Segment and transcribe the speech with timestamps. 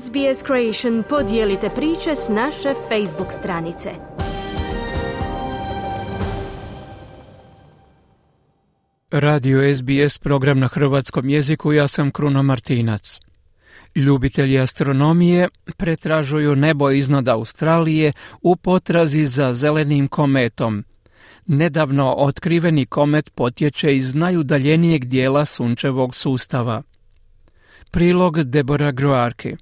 [0.00, 3.90] SBS Creation podijelite priče s naše Facebook stranice.
[9.10, 13.20] Radio SBS program na hrvatskom jeziku, ja sam Kruno Martinac.
[13.94, 18.12] Ljubitelji astronomije pretražuju nebo iznad Australije
[18.42, 20.84] u potrazi za zelenim kometom.
[21.46, 26.82] Nedavno otkriveni komet potječe iz najudaljenijeg dijela sunčevog sustava.
[27.90, 29.56] Prilog Debora Groarki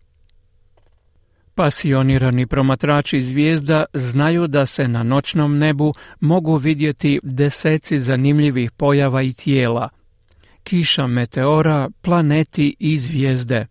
[1.60, 9.32] Pasionirani promatrači zvijezda znaju da se na noćnom nebu mogu vidjeti deseci zanimljivih pojava i
[9.32, 9.88] tijela.
[10.62, 13.66] Kiša meteora, planeti i zvijezde.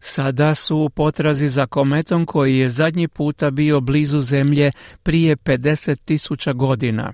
[0.00, 4.72] Sada su u potrazi za kometom koji je zadnji puta bio blizu Zemlje
[5.02, 7.12] prije 50.000 godina.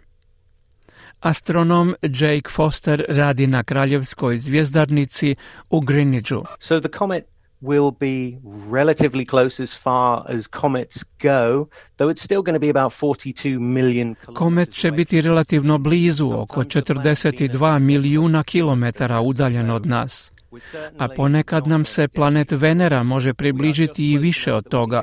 [1.21, 5.37] Astronom Jake Foster radi na kraljevskoj zvijezdarnici
[5.71, 6.45] u Greenwichu.
[6.59, 7.32] So the comet
[7.63, 8.39] will be
[8.71, 13.59] relatively close as far as comets go, though it's still going to be about 42
[13.59, 20.33] million Komet će biti relativno blizu, oko 42 milijuna kilometara udaljen od nas.
[20.99, 25.03] A ponekad nam se planet Venera može približiti i više od toga,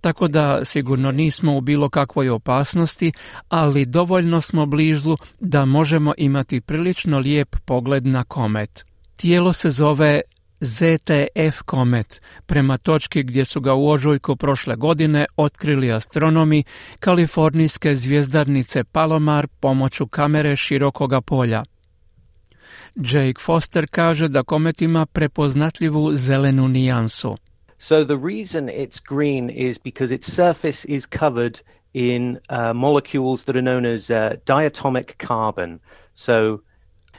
[0.00, 3.12] tako da sigurno nismo u bilo kakvoj opasnosti,
[3.48, 8.84] ali dovoljno smo blizu da možemo imati prilično lijep pogled na komet.
[9.16, 10.20] Tijelo se zove
[10.60, 16.64] ZTF komet, prema točki gdje su ga u ožujku prošle godine otkrili astronomi
[17.00, 21.64] kalifornijske zvjezdarnice Palomar pomoću kamere širokoga polja.
[22.94, 27.36] Jake Foster kaže da komet ima prepoznatljivu zelenu nijansu.
[27.78, 31.60] So the reason it's green is because its surface is covered
[31.92, 34.16] in uh, molecules that are known as uh,
[34.46, 35.80] diatomic carbon.
[36.14, 36.58] So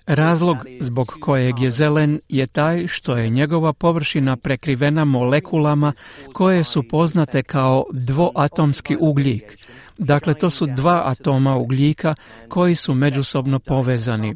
[0.08, 5.94] Razlog zbog kojeg je zelen je taj što je njegova površina prekrivena molekulama
[6.34, 9.58] koje su poznate kao dvoatomski ugljik.
[9.98, 12.16] Dakle, to su dva atoma ugljika
[12.50, 14.36] koji su međusobno povezani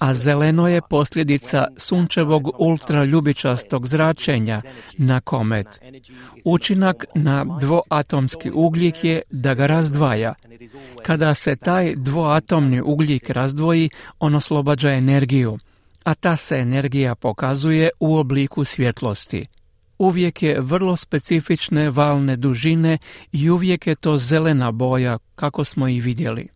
[0.00, 4.62] a zeleno je posljedica sunčevog ultraljubičastog zračenja
[4.98, 5.66] na komet.
[6.44, 10.34] Učinak na dvoatomski ugljik je da ga razdvaja.
[11.02, 15.58] Kada se taj dvoatomni ugljik razdvoji, on oslobađa energiju,
[16.04, 19.46] a ta se energija pokazuje u obliku svjetlosti.
[19.98, 22.98] Uvijek je vrlo specifične valne dužine
[23.32, 26.48] i uvijek je to zelena boja, kako smo i vidjeli.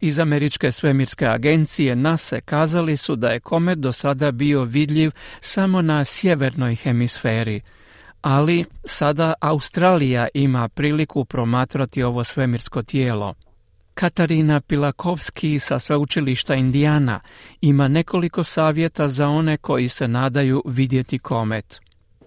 [0.00, 5.82] Iz Američke svemirske agencije NASA kazali su da je komet do sada bio vidljiv samo
[5.82, 7.60] na sjevernoj hemisferi,
[8.22, 13.34] ali sada Australija ima priliku promatrati ovo svemirsko tijelo.
[13.94, 17.20] Katarina Pilakovski sa sveučilišta Indijana
[17.60, 21.80] ima nekoliko savjeta za one koji se nadaju vidjeti komet.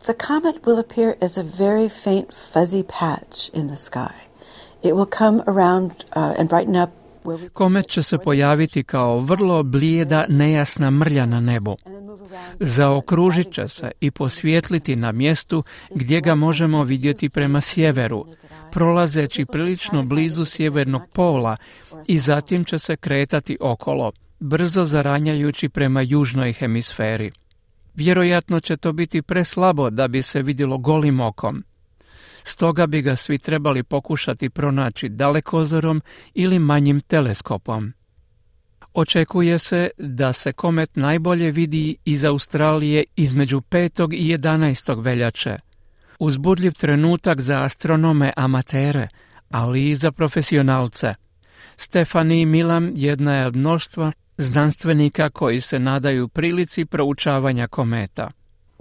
[0.04, 4.14] The comet will appear as a very faint fuzzy patch in the sky.
[4.84, 7.03] It will come around uh, and brighten up
[7.54, 11.78] Komet će se pojaviti kao vrlo blijeda, nejasna mrlja na nebu.
[12.60, 15.64] Zaokružit će se i posvijetliti na mjestu
[15.96, 18.26] gdje ga možemo vidjeti prema sjeveru,
[18.72, 21.58] prolazeći prilično blizu sjevernog pola
[22.08, 27.32] i zatim će se kretati okolo, brzo zaranjajući prema južnoj hemisferi.
[27.96, 31.64] Vjerojatno će to biti preslabo da bi se vidjelo golim okom.
[32.44, 36.02] Stoga bi ga svi trebali pokušati pronaći dalekozorom
[36.34, 37.94] ili manjim teleskopom.
[38.94, 44.14] Očekuje se da se komet najbolje vidi iz Australije između 5.
[44.14, 45.04] i 11.
[45.04, 45.58] veljače.
[46.20, 49.08] Uzbudljiv trenutak za astronome amatere,
[49.50, 51.16] ali i za profesionalce.
[51.78, 58.32] Stefani Milam jedna je od mnoštva znanstvenika koji se nadaju prilici proučavanja kometa.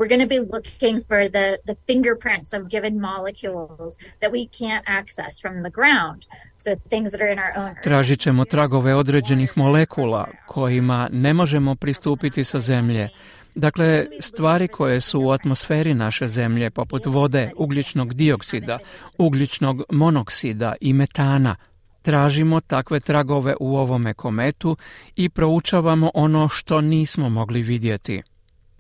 [0.02, 3.90] We're going to be looking for the, the fingerprints of given molecules
[4.20, 6.26] that we can't access from the ground.
[6.56, 11.74] So things that are in our own Tražit ćemo tragove određenih molekula kojima ne možemo
[11.74, 13.08] pristupiti sa zemlje.
[13.54, 18.78] Dakle, stvari koje su u atmosferi naše zemlje, poput vode, ugljičnog dioksida,
[19.18, 21.56] ugljičnog monoksida i metana,
[22.02, 24.76] tražimo takve tragove u ovome kometu
[25.16, 28.22] i proučavamo ono što nismo mogli vidjeti.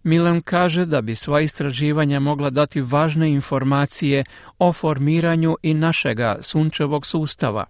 [0.02, 4.24] Milan kaže da bi sva istraživanja mogla dati važne informacije
[4.58, 7.66] o formiranju i našega sunčevog sustava.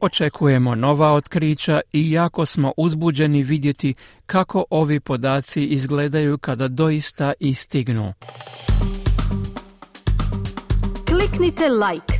[0.00, 3.94] Očekujemo nova otkrića i jako smo uzbuđeni vidjeti
[4.26, 8.12] kako ovi podaci izgledaju kada doista istignu.
[11.06, 12.19] Kliknite like,